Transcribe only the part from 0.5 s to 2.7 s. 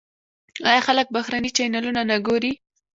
آیا خلک بهرني چینلونه نه ګوري؟